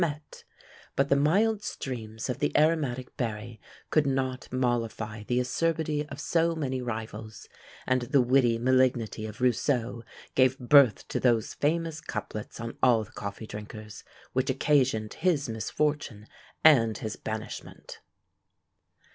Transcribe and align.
met; 0.01 0.43
but 0.95 1.09
the 1.09 1.15
mild 1.15 1.61
streams 1.63 2.27
of 2.27 2.39
the 2.39 2.51
aromatic 2.57 3.15
berry 3.17 3.61
could 3.91 4.07
not 4.07 4.51
mollify 4.51 5.21
the 5.25 5.39
acerbity 5.39 6.03
of 6.09 6.19
so 6.19 6.55
many 6.55 6.81
rivals, 6.81 7.47
and 7.85 8.01
the 8.01 8.19
witty 8.19 8.57
malignity 8.57 9.27
of 9.27 9.39
Rousseau 9.41 10.01
gave 10.33 10.57
birth 10.57 11.07
to 11.09 11.19
those 11.19 11.53
famous 11.53 12.01
couplets 12.01 12.59
on 12.59 12.75
all 12.81 13.03
the 13.03 13.11
coffee 13.11 13.45
drinkers, 13.45 14.03
which 14.33 14.49
occasioned 14.49 15.13
his 15.13 15.47
misfortune 15.47 16.25
and 16.63 16.97
his 16.97 17.15
banishment. 17.15 17.99